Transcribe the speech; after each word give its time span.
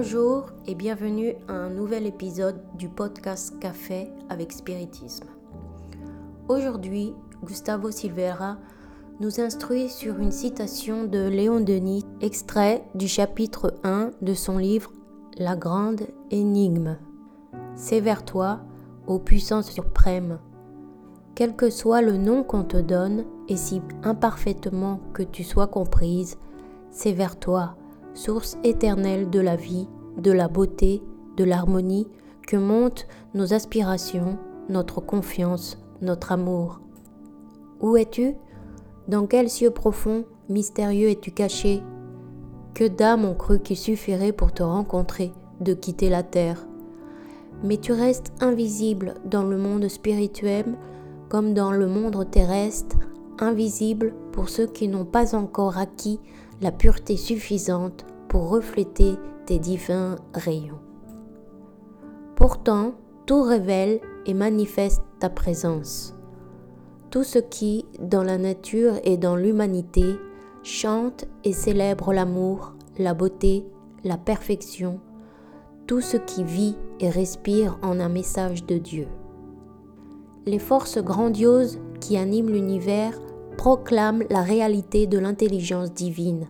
Bonjour 0.00 0.52
et 0.68 0.76
bienvenue 0.76 1.34
à 1.48 1.54
un 1.54 1.70
nouvel 1.70 2.06
épisode 2.06 2.62
du 2.76 2.88
podcast 2.88 3.58
Café 3.58 4.12
avec 4.28 4.52
Spiritisme. 4.52 5.26
Aujourd'hui, 6.46 7.14
Gustavo 7.42 7.90
Silveira 7.90 8.58
nous 9.18 9.40
instruit 9.40 9.88
sur 9.88 10.20
une 10.20 10.30
citation 10.30 11.02
de 11.02 11.26
Léon 11.26 11.58
Denis, 11.58 12.04
extrait 12.20 12.84
du 12.94 13.08
chapitre 13.08 13.74
1 13.82 14.12
de 14.22 14.34
son 14.34 14.58
livre 14.58 14.92
La 15.36 15.56
grande 15.56 16.02
énigme. 16.30 16.96
C'est 17.74 18.00
vers 18.00 18.24
toi, 18.24 18.60
ô 19.08 19.18
puissance 19.18 19.68
suprême. 19.68 20.38
Quel 21.34 21.56
que 21.56 21.70
soit 21.70 22.02
le 22.02 22.16
nom 22.16 22.44
qu'on 22.44 22.62
te 22.62 22.76
donne, 22.76 23.24
et 23.48 23.56
si 23.56 23.82
imparfaitement 24.04 25.00
que 25.12 25.24
tu 25.24 25.42
sois 25.42 25.66
comprise, 25.66 26.38
c'est 26.92 27.12
vers 27.12 27.36
toi, 27.36 27.74
source 28.14 28.58
éternelle 28.64 29.30
de 29.30 29.38
la 29.38 29.54
vie, 29.54 29.86
de 30.18 30.32
la 30.32 30.48
beauté, 30.48 31.02
de 31.36 31.44
l'harmonie, 31.44 32.08
que 32.46 32.56
montent 32.56 33.06
nos 33.34 33.54
aspirations, 33.54 34.38
notre 34.68 35.00
confiance, 35.00 35.78
notre 36.02 36.32
amour. 36.32 36.80
Où 37.80 37.96
es-tu? 37.96 38.34
Dans 39.06 39.26
quel 39.26 39.48
cieux 39.48 39.70
profond, 39.70 40.24
mystérieux 40.48 41.10
es-tu 41.10 41.30
caché? 41.30 41.82
Que 42.74 42.88
d'âmes 42.88 43.24
ont 43.24 43.34
cru 43.34 43.60
qu'il 43.60 43.76
suffirait 43.76 44.32
pour 44.32 44.52
te 44.52 44.62
rencontrer 44.62 45.32
de 45.60 45.74
quitter 45.74 46.08
la 46.08 46.22
terre. 46.22 46.66
Mais 47.64 47.76
tu 47.76 47.92
restes 47.92 48.32
invisible 48.40 49.14
dans 49.24 49.44
le 49.44 49.56
monde 49.56 49.88
spirituel 49.88 50.76
comme 51.28 51.54
dans 51.54 51.72
le 51.72 51.86
monde 51.86 52.30
terrestre, 52.30 52.96
invisible 53.38 54.14
pour 54.32 54.48
ceux 54.48 54.66
qui 54.66 54.88
n'ont 54.88 55.04
pas 55.04 55.34
encore 55.34 55.78
acquis 55.78 56.20
la 56.60 56.72
pureté 56.72 57.16
suffisante 57.16 58.04
pour 58.28 58.48
refléter 58.48 59.14
tes 59.48 59.58
divins 59.58 60.16
rayons. 60.34 60.78
Pourtant, 62.36 62.92
tout 63.24 63.40
révèle 63.40 63.98
et 64.26 64.34
manifeste 64.34 65.02
ta 65.20 65.30
présence. 65.30 66.14
Tout 67.08 67.24
ce 67.24 67.38
qui, 67.38 67.86
dans 67.98 68.22
la 68.22 68.36
nature 68.36 68.96
et 69.04 69.16
dans 69.16 69.36
l'humanité, 69.36 70.16
chante 70.62 71.24
et 71.44 71.54
célèbre 71.54 72.12
l'amour, 72.12 72.74
la 72.98 73.14
beauté, 73.14 73.64
la 74.04 74.18
perfection, 74.18 75.00
tout 75.86 76.02
ce 76.02 76.18
qui 76.18 76.44
vit 76.44 76.76
et 77.00 77.08
respire 77.08 77.78
en 77.80 78.00
un 78.00 78.10
message 78.10 78.66
de 78.66 78.76
Dieu. 78.76 79.08
Les 80.44 80.58
forces 80.58 80.98
grandioses 80.98 81.80
qui 82.00 82.18
animent 82.18 82.50
l'univers 82.50 83.18
proclament 83.56 84.24
la 84.28 84.42
réalité 84.42 85.06
de 85.06 85.18
l'intelligence 85.18 85.94
divine. 85.94 86.48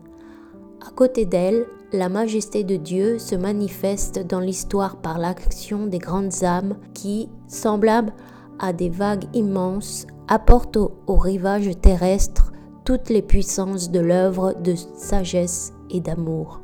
À 0.84 0.90
côté 0.90 1.26
d'elle, 1.26 1.64
la 1.92 2.08
majesté 2.08 2.64
de 2.64 2.76
Dieu 2.76 3.18
se 3.18 3.34
manifeste 3.34 4.18
dans 4.26 4.40
l'histoire 4.40 4.96
par 4.96 5.18
l'action 5.18 5.86
des 5.86 5.98
grandes 5.98 6.44
âmes 6.44 6.76
qui, 6.92 7.30
semblables 7.46 8.12
à 8.58 8.72
des 8.72 8.90
vagues 8.90 9.24
immenses, 9.32 10.06
apporte 10.28 10.76
au, 10.76 10.92
rivage 11.08 11.70
terrestre 11.80 12.52
toutes 12.84 13.08
les 13.08 13.22
puissances 13.22 13.90
de 13.90 14.00
l'œuvre 14.00 14.54
de 14.62 14.74
sagesse 14.74 15.72
et 15.90 16.00
d'amour. 16.00 16.60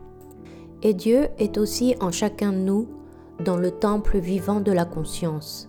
Et 0.82 0.92
Dieu 0.92 1.28
est 1.38 1.56
aussi 1.56 1.96
en 2.00 2.10
chacun 2.10 2.52
de 2.52 2.58
nous, 2.58 2.88
dans 3.44 3.56
le 3.56 3.70
temple 3.70 4.18
vivant 4.18 4.60
de 4.60 4.72
la 4.72 4.84
conscience. 4.84 5.68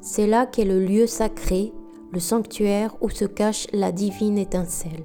C'est 0.00 0.26
là 0.26 0.46
qu'est 0.46 0.64
le 0.64 0.84
lieu 0.84 1.06
sacré, 1.06 1.72
le 2.12 2.20
sanctuaire 2.20 2.96
où 3.00 3.10
se 3.10 3.26
cache 3.26 3.66
la 3.72 3.92
divine 3.92 4.38
étincelle. 4.38 5.04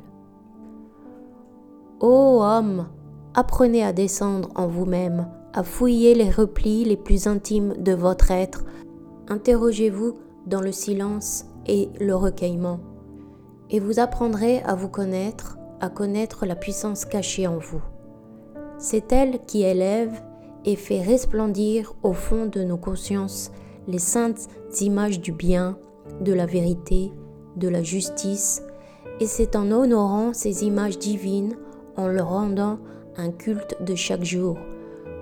Ô 2.00 2.42
homme, 2.42 2.88
apprenez 3.34 3.84
à 3.84 3.94
descendre 3.94 4.50
en 4.56 4.68
vous-même, 4.68 5.28
à 5.53 5.64
fouiller 5.64 6.16
les 6.16 6.30
replis 6.30 6.86
les 6.86 6.97
plus 6.97 7.28
intimes 7.28 7.74
de 7.78 7.94
votre 7.94 8.31
être. 8.31 8.64
Interrogez-vous 9.28 10.18
dans 10.46 10.62
le 10.62 10.72
silence 10.72 11.46
et 11.66 11.90
le 12.00 12.16
recueillement. 12.16 12.80
Et 13.70 13.80
vous 13.80 14.00
apprendrez 14.00 14.62
à 14.64 14.75
vous 14.75 14.90
connaître, 14.90 15.58
à 15.80 15.90
connaître 15.90 16.46
la 16.46 16.56
puissance 16.56 17.06
cachée 17.06 17.47
en 17.47 17.58
vous. 17.58 17.81
C'est 18.78 19.12
elle 19.12 19.40
qui 19.46 19.64
élève 19.64 20.22
et 20.66 20.75
fait 20.75 21.02
resplendir 21.02 21.94
au 22.03 22.14
fond 22.14 22.46
de 22.46 22.64
nos 22.64 22.78
consciences 22.78 23.52
les 23.88 24.00
saintes 24.00 24.47
images 24.80 25.20
du 25.20 25.31
bien, 25.31 25.78
de 26.22 26.34
la 26.34 26.46
vérité, 26.46 27.12
de 27.56 27.68
la 27.68 27.84
justice, 27.84 28.64
et 29.20 29.25
c'est 29.25 29.56
en 29.56 29.72
honorant 29.72 30.34
ces 30.34 30.66
images 30.66 31.00
divines, 31.00 31.56
en 31.97 32.08
leur 32.08 32.30
rendant 32.30 32.80
un 33.18 33.32
culte 33.32 33.76
de 33.82 33.96
chaque 33.96 34.24
jour, 34.24 34.58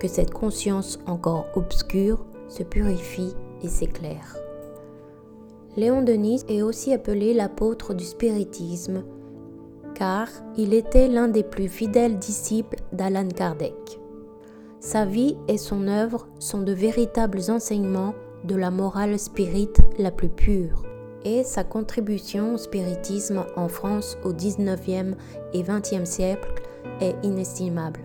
que 0.00 0.08
cette 0.08 0.32
conscience 0.32 0.98
encore 1.06 1.46
obscure 1.54 2.24
se 2.48 2.62
purifie 2.62 3.34
et 3.62 3.68
s'éclaire. 3.68 4.36
Léon 5.76 6.02
Denis 6.02 6.42
est 6.48 6.62
aussi 6.62 6.92
appelé 6.92 7.32
l'apôtre 7.32 7.94
du 7.94 8.04
spiritisme, 8.04 9.04
car 9.94 10.28
il 10.56 10.74
était 10.74 11.08
l'un 11.08 11.28
des 11.28 11.44
plus 11.44 11.68
fidèles 11.68 12.18
disciples 12.18 12.78
d'Alan 12.92 13.28
Kardec. 13.28 14.00
Sa 14.80 15.04
vie 15.04 15.36
et 15.46 15.58
son 15.58 15.86
œuvre 15.88 16.26
sont 16.38 16.62
de 16.62 16.72
véritables 16.72 17.50
enseignements 17.50 18.14
de 18.44 18.56
la 18.56 18.70
morale 18.70 19.18
spirite 19.18 19.80
la 19.98 20.10
plus 20.10 20.30
pure, 20.30 20.82
et 21.24 21.44
sa 21.44 21.64
contribution 21.64 22.54
au 22.54 22.56
spiritisme 22.56 23.44
en 23.56 23.68
France 23.68 24.16
au 24.24 24.32
XIXe 24.32 25.16
et 25.52 25.62
XXe 25.62 26.08
siècle 26.08 26.62
est 27.00 27.16
inestimable. 27.22 28.00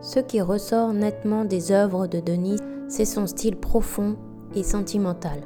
Ce 0.00 0.20
qui 0.20 0.40
ressort 0.40 0.92
nettement 0.92 1.44
des 1.44 1.72
œuvres 1.72 2.06
de 2.06 2.20
Denis, 2.20 2.60
c'est 2.88 3.04
son 3.04 3.26
style 3.26 3.56
profond 3.56 4.16
et 4.54 4.62
sentimental 4.62 5.42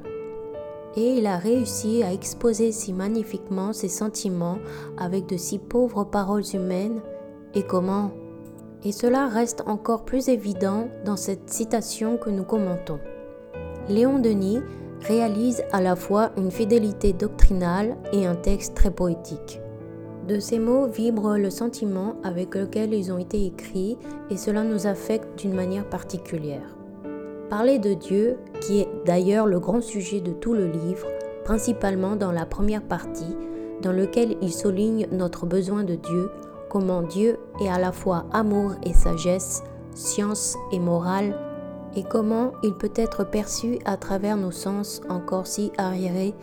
et 0.96 1.18
il 1.18 1.26
a 1.26 1.36
réussi 1.36 2.02
à 2.02 2.12
exposer 2.12 2.72
si 2.72 2.92
magnifiquement 2.92 3.72
ses 3.72 3.88
sentiments 3.88 4.58
avec 4.98 5.26
de 5.26 5.36
si 5.36 5.58
pauvres 5.58 6.04
paroles 6.04 6.44
humaines, 6.52 7.00
et 7.54 7.62
comment 7.62 8.10
Et 8.84 8.92
cela 8.92 9.28
reste 9.28 9.62
encore 9.66 10.04
plus 10.04 10.28
évident 10.28 10.88
dans 11.04 11.16
cette 11.16 11.50
citation 11.50 12.16
que 12.16 12.30
nous 12.30 12.44
commentons. 12.44 12.98
Léon 13.88 14.18
Denis 14.18 14.60
réalise 15.02 15.62
à 15.72 15.80
la 15.80 15.96
fois 15.96 16.30
une 16.36 16.50
fidélité 16.50 17.12
doctrinale 17.12 17.96
et 18.12 18.26
un 18.26 18.36
texte 18.36 18.74
très 18.74 18.90
poétique. 18.90 19.59
De 20.30 20.38
ces 20.38 20.60
mots 20.60 20.86
vibre 20.86 21.38
le 21.38 21.50
sentiment 21.50 22.14
avec 22.22 22.54
lequel 22.54 22.94
ils 22.94 23.10
ont 23.10 23.18
été 23.18 23.46
écrits 23.46 23.98
et 24.30 24.36
cela 24.36 24.62
nous 24.62 24.86
affecte 24.86 25.40
d'une 25.40 25.54
manière 25.54 25.90
particulière. 25.90 26.76
Parler 27.48 27.80
de 27.80 27.94
Dieu, 27.94 28.38
qui 28.60 28.78
est 28.78 28.88
d'ailleurs 29.04 29.48
le 29.48 29.58
grand 29.58 29.80
sujet 29.80 30.20
de 30.20 30.30
tout 30.30 30.54
le 30.54 30.68
livre, 30.68 31.08
principalement 31.44 32.14
dans 32.14 32.30
la 32.30 32.46
première 32.46 32.84
partie, 32.84 33.36
dans 33.82 33.90
lequel 33.90 34.36
il 34.40 34.52
souligne 34.52 35.08
notre 35.10 35.46
besoin 35.46 35.82
de 35.82 35.96
Dieu, 35.96 36.30
comment 36.68 37.02
Dieu 37.02 37.40
est 37.60 37.68
à 37.68 37.80
la 37.80 37.90
fois 37.90 38.26
amour 38.32 38.74
et 38.84 38.94
sagesse, 38.94 39.64
science 39.96 40.56
et 40.70 40.78
morale, 40.78 41.36
et 41.96 42.04
comment 42.04 42.52
il 42.62 42.74
peut 42.74 42.92
être 42.94 43.24
perçu 43.24 43.80
à 43.84 43.96
travers 43.96 44.36
nos 44.36 44.52
sens 44.52 45.00
encore 45.08 45.48
si 45.48 45.72
arriérés, 45.76 46.34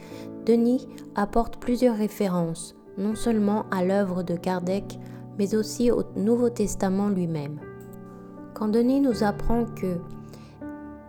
Denis 0.45 0.89
apporte 1.15 1.55
plusieurs 1.55 1.95
références, 1.95 2.76
non 2.97 3.15
seulement 3.15 3.65
à 3.71 3.83
l'œuvre 3.83 4.23
de 4.23 4.35
Kardec, 4.35 4.99
mais 5.38 5.55
aussi 5.55 5.91
au 5.91 6.03
Nouveau 6.15 6.49
Testament 6.49 7.09
lui-même. 7.09 7.59
Quand 8.53 8.67
Denis 8.67 9.01
nous 9.01 9.23
apprend 9.23 9.65
que 9.65 9.97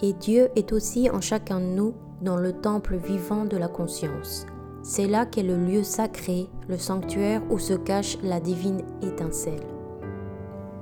et 0.01 0.13
Dieu 0.13 0.49
est 0.55 0.73
aussi 0.73 1.11
en 1.11 1.21
chacun 1.21 1.61
de 1.61 1.67
nous 1.67 1.95
dans 2.23 2.37
le 2.37 2.53
temple 2.53 2.97
vivant 2.97 3.45
de 3.45 3.57
la 3.57 3.69
conscience. 3.69 4.47
C'est 4.83 5.09
là 5.09 5.27
qu'est 5.27 5.43
le 5.43 5.57
lieu 5.57 5.83
sacré, 5.83 6.49
le 6.69 6.79
sanctuaire 6.79 7.43
où 7.51 7.59
se 7.59 7.75
cache 7.75 8.17
la 8.23 8.41
divine 8.41 8.83
étincelle. 9.03 9.67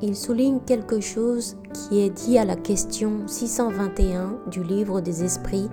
Il 0.03 0.15
souligne 0.15 0.61
quelque 0.61 1.01
chose 1.01 1.57
qui 1.73 2.01
est 2.01 2.11
dit 2.11 2.39
à 2.39 2.45
la 2.45 2.57
question 2.57 3.27
621 3.27 4.39
du 4.51 4.63
livre 4.63 5.01
des 5.01 5.25
esprits, 5.25 5.71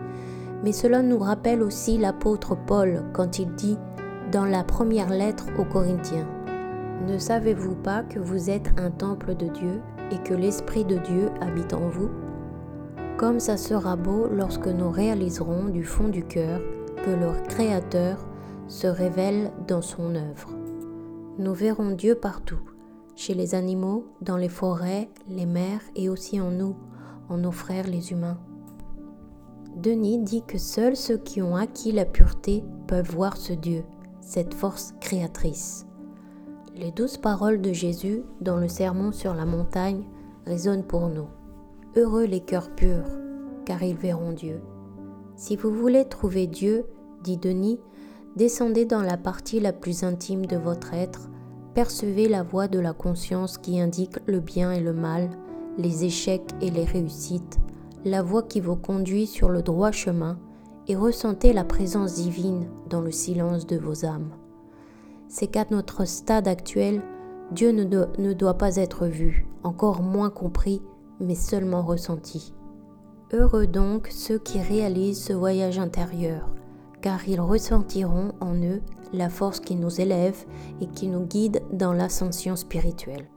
mais 0.63 0.71
cela 0.71 1.01
nous 1.01 1.19
rappelle 1.19 1.61
aussi 1.61 1.97
l'apôtre 1.97 2.55
Paul 2.55 3.03
quand 3.13 3.39
il 3.39 3.53
dit 3.55 3.77
dans 4.33 4.45
la 4.45 4.63
première 4.63 5.11
lettre 5.11 5.45
aux 5.59 5.63
Corinthiens, 5.63 6.27
Ne 7.07 7.19
savez-vous 7.19 7.75
pas 7.75 8.01
que 8.01 8.17
vous 8.17 8.49
êtes 8.49 8.71
un 8.79 8.89
temple 8.89 9.35
de 9.35 9.47
Dieu 9.47 9.81
et 10.11 10.17
que 10.23 10.33
l'Esprit 10.33 10.85
de 10.85 10.97
Dieu 10.97 11.29
habite 11.39 11.73
en 11.73 11.87
vous? 11.87 12.09
Comme 13.17 13.39
ça 13.39 13.57
sera 13.57 13.95
beau 13.95 14.27
lorsque 14.27 14.67
nous 14.67 14.89
réaliserons 14.89 15.65
du 15.65 15.83
fond 15.83 16.07
du 16.07 16.23
cœur 16.23 16.59
que 17.05 17.11
leur 17.11 17.43
Créateur 17.43 18.25
se 18.67 18.87
révèle 18.87 19.51
dans 19.67 19.83
son 19.83 20.15
œuvre. 20.15 20.49
Nous 21.37 21.53
verrons 21.53 21.91
Dieu 21.91 22.15
partout, 22.15 22.61
chez 23.15 23.35
les 23.35 23.53
animaux, 23.53 24.07
dans 24.21 24.37
les 24.37 24.49
forêts, 24.49 25.09
les 25.29 25.45
mers 25.45 25.81
et 25.95 26.09
aussi 26.09 26.41
en 26.41 26.49
nous, 26.49 26.75
en 27.29 27.37
nos 27.37 27.51
frères 27.51 27.87
les 27.87 28.11
humains. 28.11 28.39
Denis 29.75 30.17
dit 30.17 30.43
que 30.47 30.57
seuls 30.57 30.95
ceux 30.95 31.17
qui 31.17 31.41
ont 31.43 31.55
acquis 31.55 31.91
la 31.91 32.05
pureté 32.05 32.63
peuvent 32.87 33.11
voir 33.11 33.37
ce 33.37 33.53
Dieu, 33.53 33.83
cette 34.25 34.53
force 34.53 34.93
créatrice. 34.99 35.85
Les 36.75 36.91
douze 36.91 37.17
paroles 37.17 37.61
de 37.61 37.71
Jésus 37.71 38.23
dans 38.41 38.57
le 38.57 38.67
Sermon 38.67 39.11
sur 39.11 39.33
la 39.33 39.45
montagne 39.45 40.03
résonnent 40.45 40.85
pour 40.85 41.07
nous. 41.09 41.27
Heureux 41.95 42.25
les 42.25 42.39
cœurs 42.39 42.73
purs, 42.73 43.05
car 43.65 43.83
ils 43.83 43.95
verront 43.95 44.31
Dieu. 44.31 44.61
Si 45.35 45.55
vous 45.55 45.71
voulez 45.71 46.05
trouver 46.05 46.47
Dieu, 46.47 46.85
dit 47.23 47.37
Denis, 47.37 47.79
descendez 48.35 48.85
dans 48.85 49.01
la 49.01 49.17
partie 49.17 49.59
la 49.59 49.73
plus 49.73 50.03
intime 50.03 50.45
de 50.45 50.57
votre 50.57 50.93
être, 50.93 51.29
percevez 51.73 52.27
la 52.27 52.43
voix 52.43 52.67
de 52.67 52.79
la 52.79 52.93
conscience 52.93 53.57
qui 53.57 53.79
indique 53.79 54.17
le 54.25 54.39
bien 54.39 54.71
et 54.71 54.79
le 54.79 54.93
mal, 54.93 55.29
les 55.77 56.05
échecs 56.05 56.51
et 56.61 56.71
les 56.71 56.85
réussites, 56.85 57.59
la 58.05 58.21
voix 58.21 58.43
qui 58.43 58.59
vous 58.59 58.75
conduit 58.75 59.27
sur 59.27 59.49
le 59.49 59.61
droit 59.61 59.91
chemin, 59.91 60.37
et 60.87 60.95
ressentez 60.95 61.53
la 61.53 61.63
présence 61.63 62.15
divine 62.15 62.67
dans 62.89 63.01
le 63.01 63.11
silence 63.11 63.65
de 63.65 63.77
vos 63.77 64.05
âmes. 64.05 64.31
C'est 65.27 65.47
qu'à 65.47 65.65
notre 65.71 66.05
stade 66.05 66.47
actuel, 66.47 67.01
Dieu 67.51 67.71
ne, 67.71 67.83
ne 67.83 68.33
doit 68.33 68.57
pas 68.57 68.75
être 68.77 69.07
vu, 69.07 69.47
encore 69.63 70.01
moins 70.01 70.29
compris, 70.29 70.81
mais 71.19 71.35
seulement 71.35 71.81
ressenti. 71.81 72.53
Heureux 73.31 73.67
donc 73.67 74.09
ceux 74.11 74.37
qui 74.37 74.61
réalisent 74.61 75.23
ce 75.23 75.33
voyage 75.33 75.79
intérieur, 75.79 76.49
car 77.01 77.27
ils 77.27 77.41
ressentiront 77.41 78.33
en 78.39 78.55
eux 78.55 78.81
la 79.11 79.29
force 79.29 79.59
qui 79.59 79.75
nous 79.75 80.01
élève 80.01 80.45
et 80.81 80.87
qui 80.87 81.07
nous 81.07 81.25
guide 81.25 81.61
dans 81.71 81.93
l'ascension 81.93 82.55
spirituelle. 82.55 83.27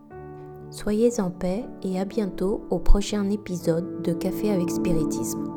Soyez 0.71 1.21
en 1.21 1.31
paix 1.31 1.65
et 1.83 2.01
à 2.01 2.05
bientôt 2.05 2.63
au 2.71 2.79
prochain 2.79 3.31
épisode 3.31 4.03
de 4.03 4.13
Café 4.13 4.51
avec 4.51 4.71
Spiritisme. 4.71 5.56